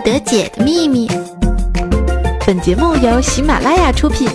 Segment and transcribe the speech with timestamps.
[0.00, 1.08] 得解的秘密。
[2.46, 4.28] 本节目由喜马拉雅出品。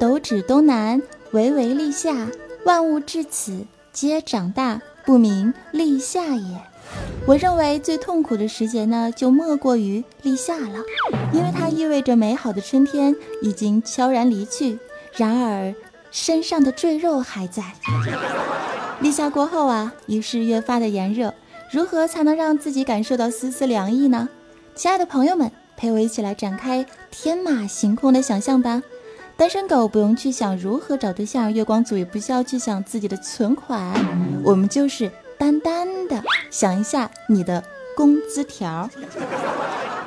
[0.00, 2.12] 斗指东南，巍巍立夏，
[2.64, 6.73] 万物至此皆长大，不明立夏也。
[7.26, 10.78] 我认为最痛苦的时节呢，就莫过于立夏了，
[11.32, 14.78] 因为它意味着美好的春天已经悄然离去，
[15.16, 15.74] 然而
[16.10, 17.64] 身上的赘肉还在。
[19.00, 21.32] 立夏过后啊，于是越发的炎热，
[21.72, 24.28] 如何才能让自己感受到丝丝凉意呢？
[24.74, 28.82] 亲爱的朋友们，陪我一起来展开天马行空的想象吧。
[29.36, 33.94] 单身狗不用去想如何找对象，月光族也不需要去想自己的存款，
[34.44, 35.10] 我们就是
[35.44, 37.62] 单单的想一下你的
[37.94, 38.88] 工资条。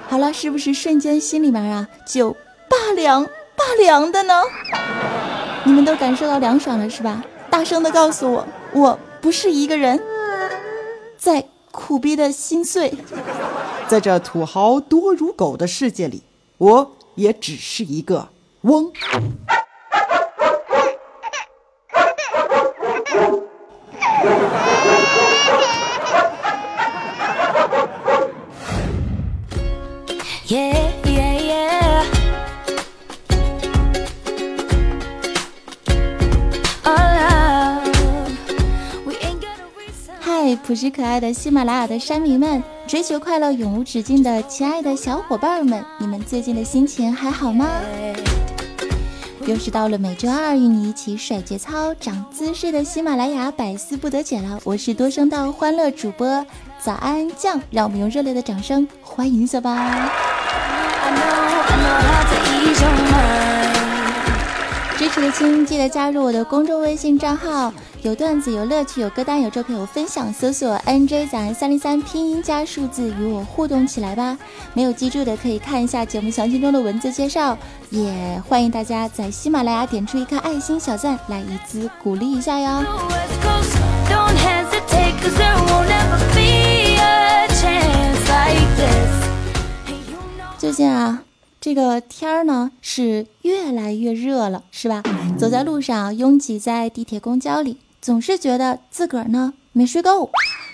[0.07, 2.31] 好了，是不是瞬间心里面啊就
[2.67, 4.33] 拔凉拔凉的呢？
[5.63, 7.23] 你们都感受到凉爽了是吧？
[7.51, 10.01] 大声的告诉我，我不是一个人
[11.17, 12.91] 在苦逼的心碎，
[13.87, 16.23] 在这土豪多如狗的世界里，
[16.57, 18.29] 我也只是一个
[18.61, 18.91] 翁。
[30.49, 30.55] 嗨，
[40.63, 47.67] 朴实可爱的喜马拉雅的山民们，追求快乐永无止境的亲爱的小伙伴们，你们最近的心情还好吗？
[49.45, 54.57] 又是到了每周二与你一起甩节操、长姿势的喜马拉雅百思不得解了。
[54.63, 56.45] 我是多声道欢乐主播
[56.79, 59.45] 早安酱，让我们用热烈的掌声欢迎
[64.97, 74.35] 支持的亲记得加入我的公众微信账号，有段子、有乐趣、有歌单、有照片、有分享，搜索 NJ 早安三零三拼音加数字与我互动起来吧。
[74.73, 77.55] 没有记住的可以看一下节目详情中的文字介绍，
[77.91, 82.83] 也欢迎大家在喜马拉雅点出一颗爱心小赞来一字鼓励一下哟。
[90.57, 91.26] 最近啊。
[91.59, 95.01] 这个天儿呢是越来越热了，是吧？
[95.37, 100.29] 走在路上，拥挤在地铁、公交里，总是觉得自个儿呢没睡够。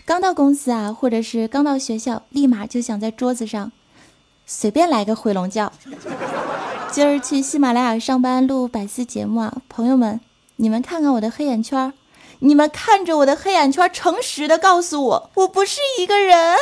[0.05, 3.71] 刚到公司啊，或者是刚到学校，立马就想在桌子上
[4.45, 5.71] 随便来个回笼觉。
[6.91, 10.19] 今儿去喜马拉雅上班录百思节目啊，朋友们，
[10.57, 11.94] 你们看看我的黑眼圈，
[12.39, 16.55] 你们看着我的黑眼圈，诚实的告诉我，我不是一个人。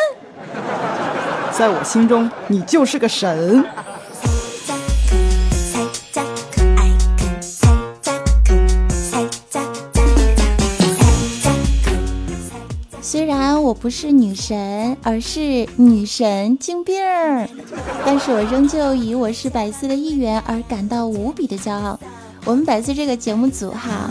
[1.52, 3.66] 在我心中，你就是个神。
[13.82, 17.50] 不是女神，而是女神精病儿，
[18.06, 22.00] 但是我仍旧以我是百思的一员而感到无比的骄傲。
[22.46, 24.08] 我们百思这个节目组哈，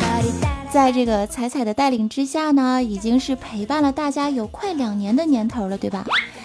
[0.72, 6.04] 在这个彩彩的带领之下呢，已经是陪伴了大家有快两年的年头了，对吧？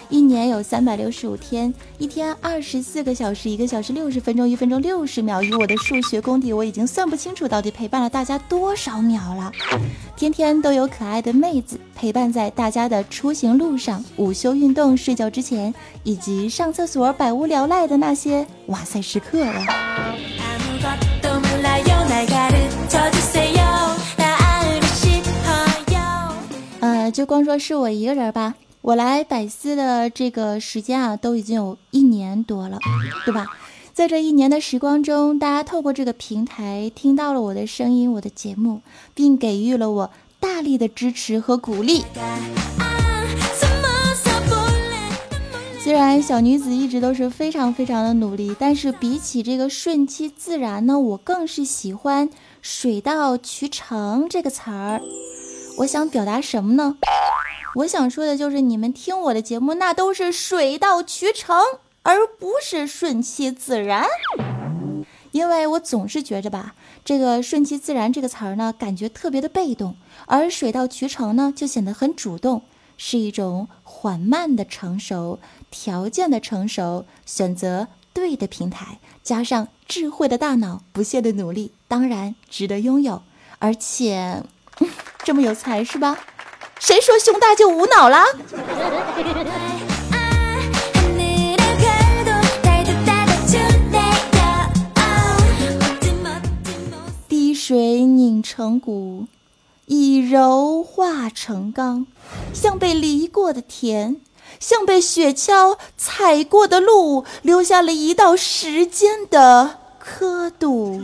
[0.10, 5.42] 一年有三百六十五天，一天二十四个小时，一个小时六十分钟，一分钟六十秒。
[5.42, 9.52] 以我的数学功底，我已经算不清楚到底陪伴了大家多少秒了。
[10.16, 15.74] 天天都有可爱的妹子陪伴在大家的出行路上、午休运动、睡觉之前，
[16.04, 19.66] 以及上厕所百无聊赖的那些哇塞时刻了。
[26.80, 28.54] 呃，就光说是我一个人吧。
[28.86, 32.78] 我来百思的这个时间啊，都已经有一年多了，
[33.26, 33.48] 对吧？
[33.96, 38.82] 在这一年的时光中，大家透过这个平台听到了我的声音、我的节目，
[39.16, 42.04] 并给予了我大力的支持和鼓励。
[45.84, 52.30] 虽然小女子一直都是非常非常的努力，但是比起这个顺其自然呢，我更是喜欢
[52.62, 55.02] “水到渠成”这个词儿。
[55.78, 56.98] 我想表达什么呢？
[57.76, 61.58] 我想说的就是，你们听我的节目，那都是水到渠成，
[62.04, 64.08] 而不是顺其自然。
[65.32, 72.62] 因为我总是觉着吧，这个“顺其自然”这个词儿呢，感觉特别的被动，而“水到渠成”呢，就显得很主动，
[72.96, 75.40] 是一种缓慢的成熟，
[75.70, 83.22] 条件的成熟，选择对的平台，加上智慧的大脑，不懈的努力，当然值得拥有，
[83.60, 84.42] 而且
[85.26, 86.18] 这么有才，是吧？
[86.80, 88.24] 谁说胸大就无脑了？
[98.44, 99.26] 成骨，
[99.88, 102.06] 以柔化成钢，
[102.54, 104.22] 像被犁过的田，
[104.60, 111.02] 像被雪橇踩过的路，留下了一道时间的刻度。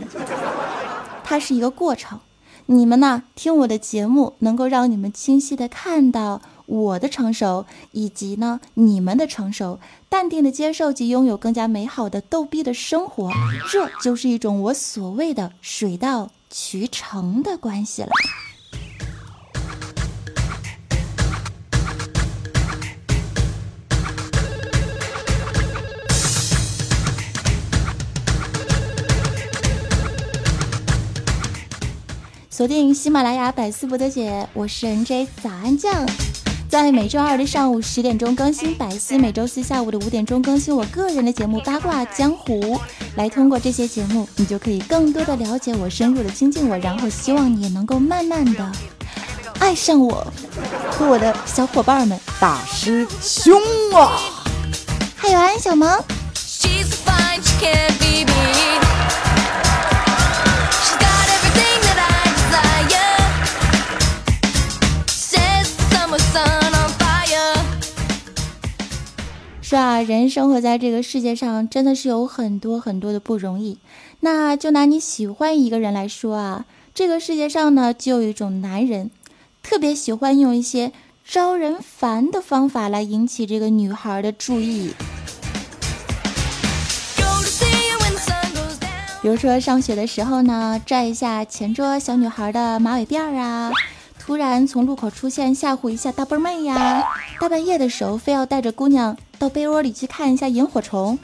[1.24, 2.20] 它是一个过程。
[2.72, 3.24] 你们呢？
[3.34, 9.78] 听我的节目，能够让你们清晰的看到我的成熟，以及呢你们的成熟，
[10.08, 13.30] 淡定的接受及拥有更加美好的逗逼的生活，
[13.70, 18.10] 这就是一种我所谓的水到渠成的关系了。
[32.54, 36.06] 锁定喜马拉雅百思不得解，我是 NJ 早安酱，
[36.68, 42.78] 在每周二的上午十点钟更新百思，每周四下午的五点钟更新我个人的节目八卦江湖。
[43.16, 48.70] 来通过这些节目，你就可以更多的了解我，深入的亲近我，然后希望你也能够慢慢的
[49.58, 50.30] 爱上我
[50.90, 52.20] 和我的小伙伴们。
[52.38, 53.58] 大师兄
[53.94, 54.20] 啊，
[55.16, 55.88] 还有安小萌。
[69.72, 73.78] 是啊，人生活在这个世界上，真的是有很多很多的不容易。
[74.20, 79.10] 那就拿你喜欢一个人来说啊，这个世界上呢，就有一种男人，
[79.62, 80.92] 特别喜欢用一些
[81.24, 84.92] 招人烦的方法来引起这个女孩的注意。
[89.22, 93.72] 比如说上学的时候呢，拽一下前桌小女孩的马尾辫啊。
[94.18, 97.02] 突然从路口出现，吓唬一下大波妹呀！
[97.40, 101.18] 大半夜的时候，非要带着姑娘到被窝里去看一下萤火虫，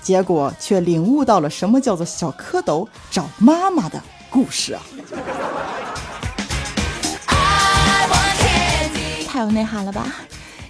[0.00, 4.00] 结果却领悟到了什么叫做小蝌蚪找妈妈的
[4.30, 4.82] 故事啊！
[9.26, 10.06] 太有内涵了吧！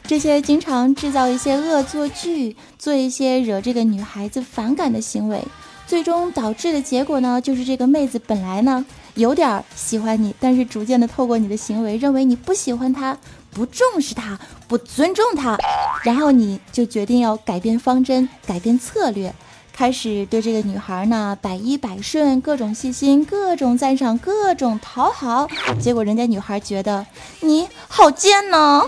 [0.04, 5.44] 这些经常制造一些恶作剧，做一些惹这个女孩子反感的行为，
[5.86, 8.86] 最终导致的结果呢，就是这个妹子本来呢。
[9.16, 13.16] 有点喜欢你，但是逐渐的透过你的行为，认为你不喜欢她，
[13.54, 14.36] 不重视他，
[14.66, 15.56] 不尊重他，
[16.02, 19.32] 然后你就决定要改变方针，改变策略，
[19.72, 25.48] 开始对这个女孩呢百依百顺，各种细心，各种赞赏，各种讨好。
[25.80, 27.06] 结果人家女孩觉得
[27.40, 28.82] 你好贱呢。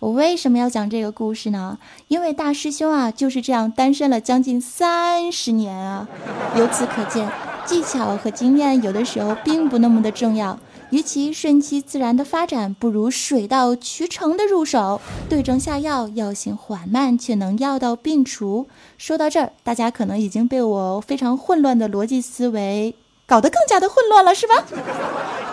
[0.00, 1.78] 我为什么要讲这个故事呢？
[2.08, 6.08] 因为大师兄啊就是这样单身了将近三十年啊。
[6.56, 7.28] 由此可见，
[7.70, 10.58] 技巧和经验有的时候并不那么的重要。
[10.90, 18.66] 与其顺其自然的发展，不如水到渠成的入手，对症下药，药性缓慢却能药到病除。
[18.98, 22.92] 说到这儿，大家可能已经被我非常混乱的逻辑思维
[23.24, 24.64] 搞得更加的混乱了，是吧？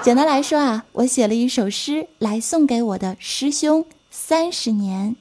[0.02, 3.86] 简单来说啊，我写了一首诗来送给我的师兄。
[4.10, 5.16] 三十年，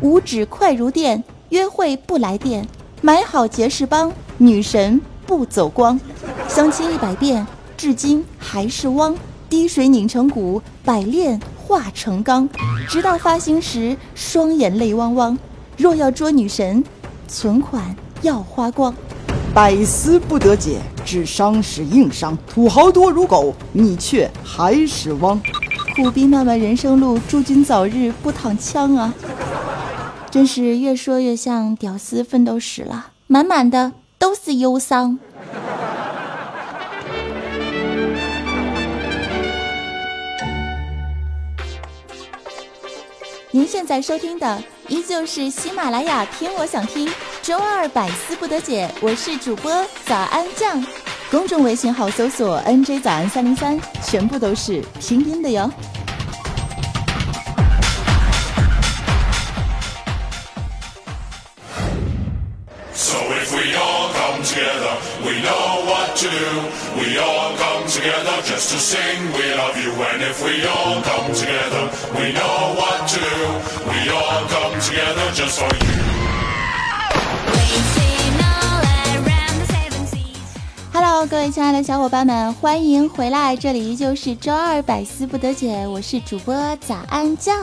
[0.00, 2.66] 五指快如电，约会不来电，
[3.00, 5.98] 买好结识帮，女神不走光，
[6.46, 9.14] 相亲一百遍，至今还是汪，
[9.48, 12.46] 滴水拧成骨，百炼化成钢，
[12.86, 15.38] 直到发行时，双眼泪汪汪。
[15.78, 16.84] 若要捉女神，
[17.26, 18.94] 存款要花光。
[19.54, 22.36] 百思不得解，智商是硬伤。
[22.46, 25.40] 土豪多如狗，你却还是汪。
[25.96, 29.14] 苦逼漫漫人生路，祝君早日不躺枪啊！
[30.30, 35.18] 真是越说越像屌丝奋斗史了，满满的都是忧伤。
[43.50, 47.10] 您现在收听的依旧是喜马拉雅，听我想听。
[47.40, 49.72] 周二百思不得解，我是主播
[50.04, 50.84] 早安酱，
[51.30, 55.70] 公众微信号搜索 NJ 早安三零三，全部都是拼音的哟。
[80.92, 83.56] Hello，各位亲爱的小伙伴们，欢迎回来！
[83.56, 87.54] 这里依旧是周二百思不得解，我是主播早安酱。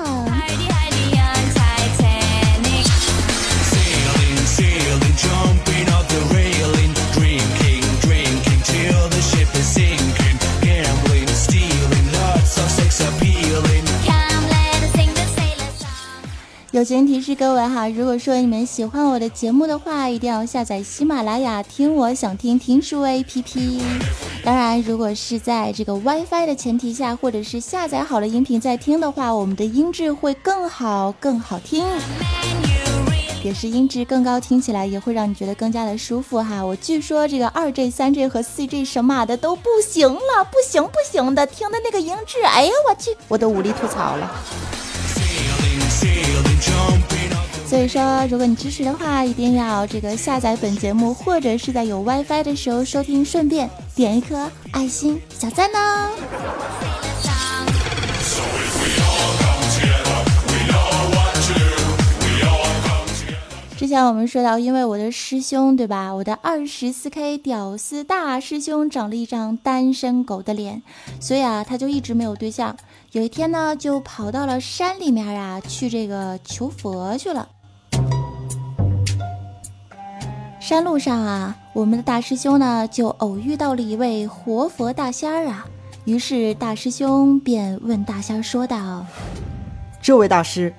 [16.85, 23.81] 先提示各位哈，如果说你们喜欢我的节目的话，一定要下载喜马拉雅听我想听听书 APP。
[24.43, 31.83] 当然，如果是在这个 WiFi 的前提下，或者是下载好了音频再听的话，我们的音质会更好、更好听，
[33.43, 36.63] 也是音质更高，听起来也会让你觉得更加的舒服哈。
[36.63, 44.31] 我据说这个二 G、三 G 和四 G 神马的都不行了，不行不行的，听的那个音质，哎呀我去，我都无力吐槽了。
[47.67, 56.09] 所以说，如果你支持的话，一定要这个下载本节目，或者是在有 WiFi 的时候收听，顺便点一颗爱心小赞呢。
[63.85, 70.81] 之前我们说到，因为我的师兄对吧，我的二十四 K 屌丝大师兄长了一张单身狗的脸，
[71.19, 72.75] 所以啊，他就一直没有对象。
[73.11, 77.47] 有一天呢，就跑到了山里面啊，去这个求佛去了。
[80.59, 85.63] 山路上啊，我们的大师兄呢就偶遇到了一位活佛大仙儿啊，
[86.05, 89.05] 于是大师兄便问大仙说道
[90.01, 90.73] ：“这位大师，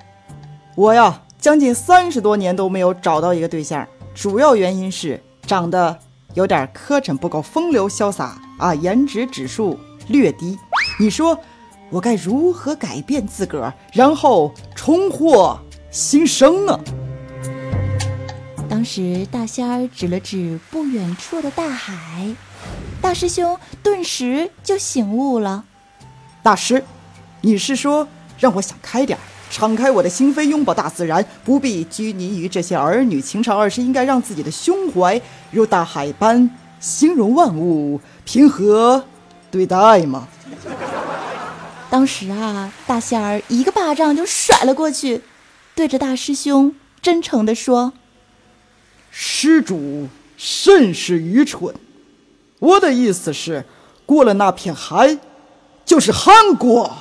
[0.75, 5.97] 我呀将近三十多年都没有找到一个对象，主要原因是长得
[6.33, 10.57] 有点磕碜，不够风流潇洒啊，颜值指数略低。
[10.99, 11.39] 你说？”
[11.89, 15.57] 我该如何改变自个儿，然后重获
[15.89, 16.77] 新生呢？
[18.69, 22.35] 当时大仙儿指了指不远处的大海，
[23.01, 25.63] 大师兄顿时就醒悟了。
[26.43, 26.83] 大师，
[27.39, 28.05] 你是说
[28.37, 35.19] 让我想开点儿，敞开我的心扉，拥抱大自然，不必拘泥于这些儿女情长，而是应该让自己的胸怀
[35.51, 36.49] 如大海般
[36.79, 39.03] 心容万物，平和
[39.49, 40.27] 对待吗？
[41.89, 45.21] 当时啊，大仙儿一个巴掌就甩了过去，
[45.73, 47.93] 对着大师兄真诚地说
[49.09, 51.73] ：“施主甚是愚蠢，
[52.59, 53.63] 我的意思是，
[54.05, 55.17] 过了那片海，
[55.85, 56.91] 就是韩国。”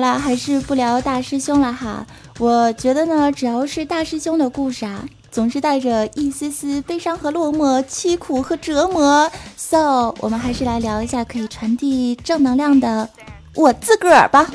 [0.00, 2.06] 了，还是不聊大师兄了哈。
[2.38, 9.30] 我觉得呢，只要是大师兄的故事啊，总是带着一丝丝悲伤和落寞、凄苦和折磨。
[9.56, 13.08] So，我们还是来聊一下可以传递正能量的
[13.54, 14.50] 我自个儿吧。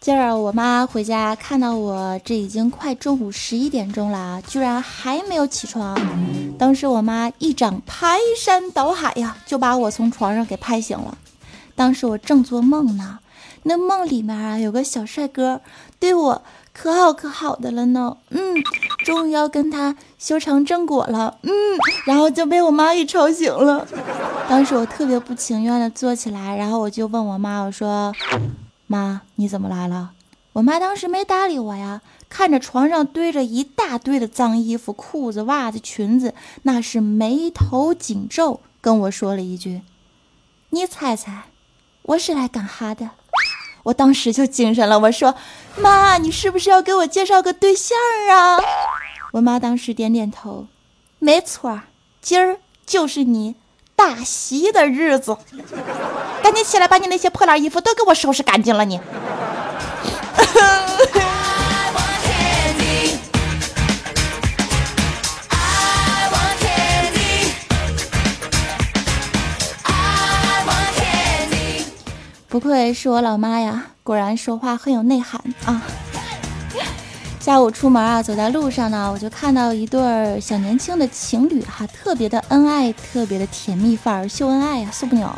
[0.00, 5.98] 今儿我妈回家看到我，这已经快中午十一点钟了，居然还没有起床。
[6.56, 11.18] 当时我妈一掌排山倒海呀，就把我从床上给拍醒了。
[11.74, 13.18] 当时我正做梦呢，
[13.64, 15.60] 那梦里面啊有个小帅哥，
[15.98, 18.16] 对我可好可好的了呢。
[18.30, 18.54] 嗯，
[19.04, 21.36] 终于要跟他修成正果了。
[21.42, 21.50] 嗯，
[22.06, 23.84] 然后就被我妈给吵醒了。
[24.48, 28.12] 当时我特别不情愿的坐起来，然后我就问我妈，我说。
[28.88, 30.10] 妈，你怎么来了？
[30.54, 39.82] 我妈当时没搭理我呀，看着床上堆着一大堆的脏衣服、裤子、袜子、裙子，那是眉头紧皱，跟我说了一句
[40.70, 41.44] ：“你猜猜，
[42.02, 43.10] 我是来干哈的？”
[43.84, 45.36] 我当时就精神了，我说
[45.78, 47.96] ：“妈，你是不是要给我介绍个对象
[48.30, 48.58] 啊？”
[49.34, 50.66] 我妈当时点点头
[51.20, 51.82] ：“没错，
[52.20, 53.54] 今儿就是你。”
[53.98, 55.36] 大喜的日子，
[56.40, 58.84] 赶紧起来，把你那些破烂衣服都给我收拾干净了！
[58.84, 59.00] 你。
[72.48, 75.82] 不愧是我老妈呀，果然说话很有内涵啊。
[77.48, 85.34] 下午出门啊，走在路上呢，我就看到一对小年轻的情侣哈，特别的恩爱，特别的甜蜜范儿，秀恩爱呀，受不了。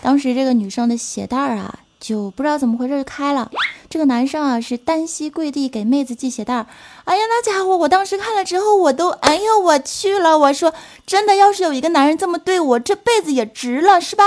[0.00, 3.50] 当时这个女生的鞋带儿啊，就不知道怎么回事就开了。
[3.90, 6.66] 这个男生啊，是单膝跪地给妹子系鞋带儿。
[7.04, 10.38] 哎呀，那家伙，我当时看了之后，我都哎呀，我去了。
[10.38, 10.72] 我说
[11.04, 14.24] 真的，要是有一个男人这么对我，这辈子也值了，是吧？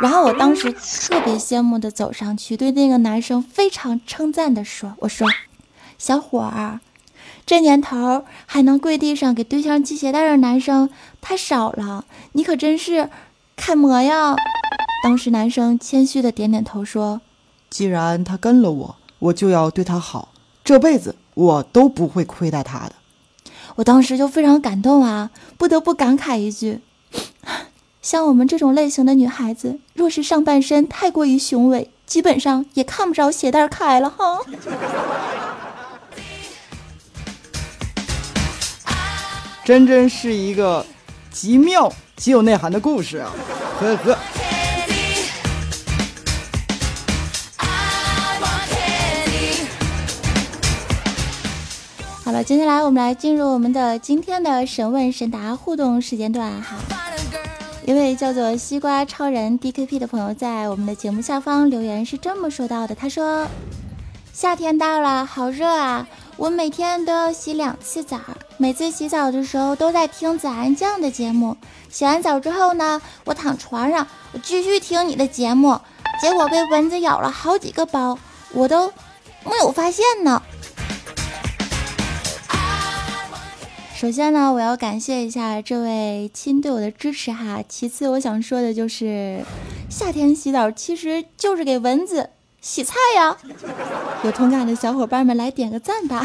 [0.00, 5.26] 然后我当时特别羡慕的走上去，对那个男生非常称赞的说：“我说。”
[5.98, 6.80] 小伙儿，
[7.44, 13.10] 这年头还能跪地上给对象系鞋带的男生太少了，你可真是
[13.56, 14.36] 楷模呀！
[15.02, 17.20] 当时男生谦虚的点点头说
[17.70, 20.30] ：“既然他跟了我，我就要对他好，
[20.64, 22.92] 这辈子我都不会亏待他的。”
[23.76, 26.80] 我当时就非常感动啊，不得不感慨一句
[28.02, 34.40] ：“像我们这种类型的女孩子，若是上半身太过于雄伟，基本上也看不着鞋带开了哈。
[39.66, 40.86] 真真是一个
[41.28, 43.32] 极妙、极有内涵的故事啊！
[43.80, 44.16] 呵呵。
[52.24, 56.76] 好了，接下来我们来进入我们的今天的神问神答互动时间段哈。
[57.84, 63.48] 一位叫做西瓜超人 DKP 的朋友在我们的节目下方留言是这么说到的：他说，
[64.32, 66.06] 夏天到了，好热啊。
[66.38, 68.20] 我每天都要洗两次澡，
[68.58, 71.56] 每次洗澡的时候都在听早安酱的节目。
[71.88, 75.80] 洗完澡之后呢，我躺床上，我继续听你的节目，
[76.20, 78.18] 结果被蚊子咬了好几个包，
[78.52, 78.88] 我都
[79.44, 80.42] 没有发现呢。
[83.94, 87.64] 首先呢，我要感谢一下这位亲对我的支持哈。
[87.66, 89.42] 其次，我想说的就是，
[89.88, 92.28] 夏天洗澡其实就是给蚊子。
[92.60, 93.36] 洗菜呀，
[94.22, 96.24] 有同感的小伙伴们来点个赞吧。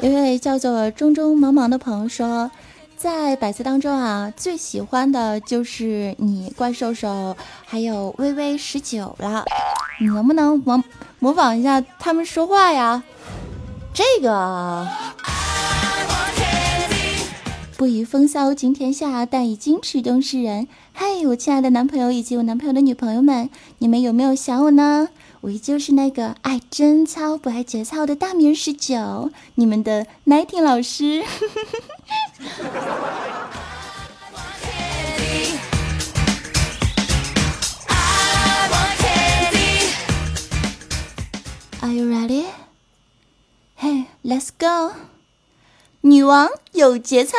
[0.00, 2.50] 一位叫做中中茫茫的朋友说，
[2.96, 9.44] 在百思当中啊，最喜欢的就是你怪兽兽，还有微微十九了。
[10.00, 10.82] 你能不能模
[11.18, 13.02] 模仿一下他们说话呀？
[13.94, 14.86] 这个。
[17.84, 20.66] 不以风骚惊天下，但以矜持动世人。
[20.94, 25.10] 嘿，我亲爱的男朋友以及我男朋友的女朋友们，你们有没有想我呢？
[25.42, 31.22] 我依旧是那个爱贞操不爱节操的大名十九， 你们的 Nighting 老师。
[41.82, 42.46] Are you ready?
[43.78, 44.94] Hey, let's go.
[46.06, 47.38] 女王有节操，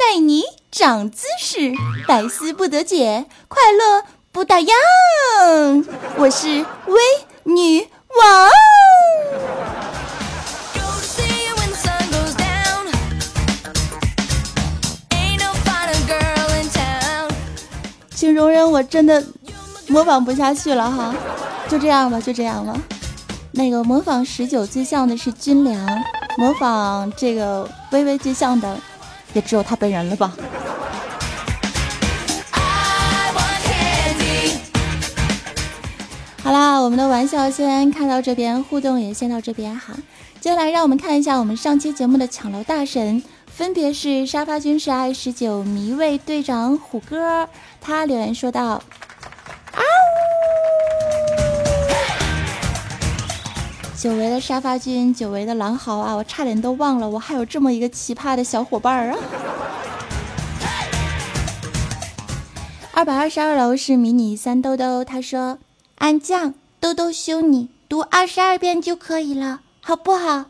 [0.00, 1.72] 带你长姿势，
[2.08, 5.84] 百思不得解，快乐不打烊。
[6.16, 6.48] 我是
[6.86, 6.98] 微
[7.42, 8.50] 女王。
[18.14, 19.22] 请容忍，我真的
[19.86, 21.14] 模仿不下去了哈，
[21.68, 22.74] 就这样吧，就这样吧。
[23.52, 25.86] 那个模仿十九最像的是军粮。
[26.38, 28.78] 模仿这个微微最像的，
[29.32, 30.32] 也只有他本人了吧。
[36.42, 39.94] 好啦，我们的玩笑先开到这边，互动也先到这边哈。
[40.40, 47.48] 接下来让我们看一下我们上期节目的抢楼大神，分别是沙发君是爱十九迷味队长虎哥，
[47.80, 48.82] 他留言说道。
[54.00, 56.14] 久违的沙发君，久违的狼嚎啊！
[56.14, 59.18] 我差点都忘了，我还有这么一个奇葩的小伙伴儿啊！
[62.92, 65.58] 二百二十二楼是迷你三兜兜，他说
[66.00, 70.46] ：“安酱，兜兜修你，读二十二遍就可以了，好不好？”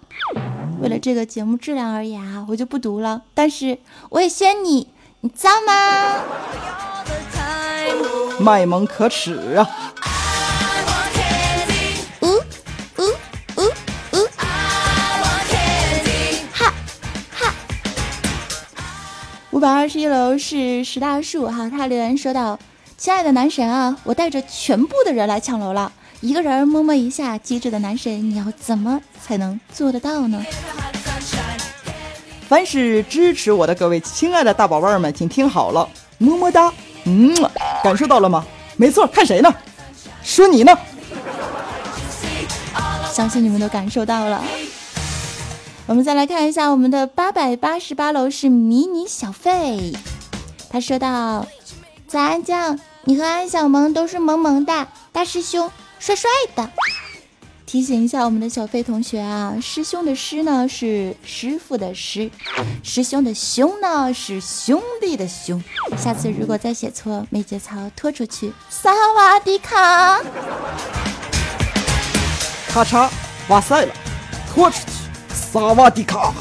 [0.80, 3.22] 为了这个节目质量而言啊，我就不读了。
[3.34, 3.78] 但是
[4.10, 4.86] 我也宣你，
[5.22, 6.22] 你造吗？
[8.38, 9.68] 卖萌可耻啊！
[19.61, 22.59] 五百二十一楼是石大树哈，他留言说道
[22.96, 25.92] ：“亲爱的男神啊，我带着全部的人来抢楼了，
[26.23, 30.42] 一个人摸摸一下，机智的男神，你要怎么才能做得到呢？”
[32.49, 36.73] 凡是支持我的各位亲爱的大宝贝儿们，请听好了，么么哒，
[37.05, 37.31] 嗯，
[37.85, 38.42] 感受到了吗？
[38.79, 39.55] 没错，看谁呢？
[40.23, 40.75] 说你呢？
[43.12, 44.42] 相信你们都感受到了。
[45.90, 49.92] 我们再来看一下我们的八百八十八楼是迷你小费，
[50.70, 51.44] 他说道
[52.07, 56.70] ：“早安酱，你和安小萌都是萌萌哒，大师兄帅帅的。”
[57.66, 62.31] 提醒一下我们的小费同学啊，师兄的师呢是师傅的师，
[62.85, 65.61] 师兄的兄呢是兄弟的兄。
[65.98, 70.20] 下次如果再写错，没节操拖出去，萨瓦迪卡，
[72.68, 73.11] 咔嚓，
[73.48, 73.92] 哇塞了，
[74.55, 74.99] 拖出去。
[75.52, 76.32] 萨瓦迪卡！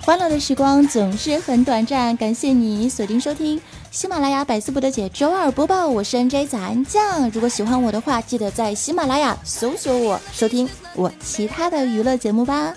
[0.00, 7.30] 欢乐的时光总是很短暂，感谢你锁定收听喜马拉雅百思不得解周二播报，我是 NJ 早安酱。
[7.32, 12.72] 如果喜欢我的话，记得在喜马拉雅搜索我，收听我其他的娱乐节目吧。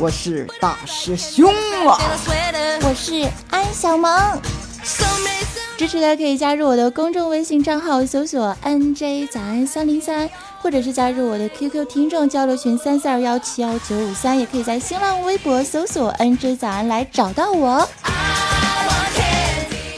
[0.00, 1.48] 我是大师兄
[1.86, 1.96] 啊，
[2.82, 4.10] 我是安小萌。
[5.76, 10.30] 支持的可以加入我的公众微信账号，搜索 “nj 早安三零三”，
[10.62, 17.88] 或者是加入我的 QQ 听众交流群三四二幺七幺九五三，也可以在新浪微博搜索 “nj 早安”来找到我。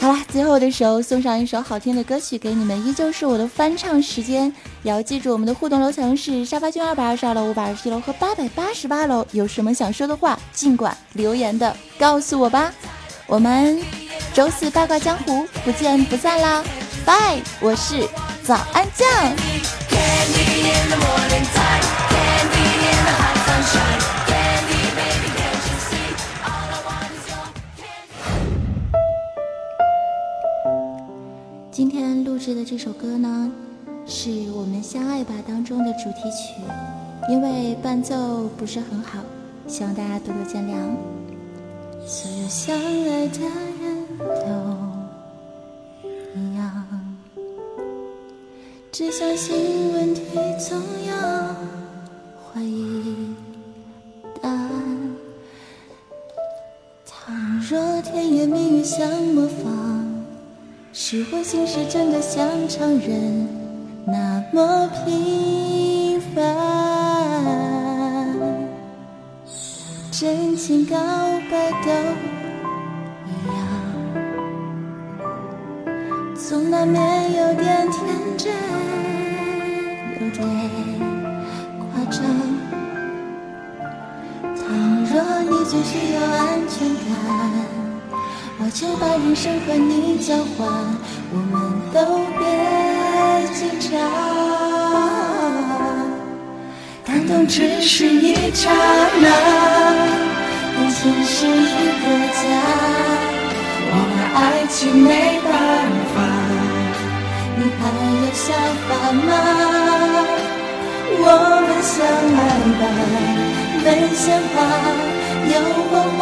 [0.01, 4.51] 好啦，最后的时候送上一首好听的歌曲给你们，依旧是我的翻唱时间。
[4.81, 9.25] 也要记住，我们的互动楼层是沙发君二百二十二楼、五百二十一楼和八百八十八楼。
[9.31, 12.73] 有什么想说的话，尽管留言的告诉我吧。
[13.27, 13.81] 我们
[14.35, 16.61] 周四八卦江湖不见不散啦，
[17.05, 17.41] 拜！
[17.61, 18.05] 我是
[18.43, 19.07] 早安酱。
[31.71, 33.49] 今天录制的这首歌呢，
[34.05, 36.61] 是我们相爱吧当中的主题曲，
[37.29, 39.19] 因为伴奏不是很好，
[39.65, 40.75] 希望大家多多见谅。
[42.05, 43.39] 所有相爱的
[43.81, 44.25] 人都
[46.33, 46.85] 一样，
[48.91, 50.21] 只相信问题
[50.59, 51.13] 总有
[52.43, 53.35] 怀疑
[54.41, 55.15] 答案。
[57.05, 59.69] 倘若甜言蜜语像魔法。
[60.97, 63.47] 是我心事真的像常人
[64.07, 66.55] 那么平凡，
[70.09, 70.95] 真情告
[71.51, 71.91] 白都
[76.55, 78.01] 总难免有点天
[78.37, 78.47] 真，
[80.13, 80.47] 有点
[81.77, 82.23] 夸张。
[84.55, 84.63] 倘
[85.03, 87.03] 若你最需要安全感。
[88.57, 90.65] 我就把人生和你交换，
[91.29, 91.53] 我们
[91.91, 92.41] 都别
[93.53, 93.59] 紧
[93.91, 93.91] 张。
[97.05, 98.71] 感动只是一刹
[99.19, 99.27] 那，
[100.73, 101.51] 感情是一
[101.99, 102.39] 个家。
[103.87, 105.53] 我们爱情没办，
[106.15, 106.15] 法
[109.13, 109.29] 吗？
[111.17, 111.29] 我
[111.65, 111.95] 们相
[112.35, 112.39] 爱
[112.79, 112.81] 吧，
[113.83, 114.55] 没鲜花，
[115.47, 115.53] 有
[115.89, 116.21] 火花。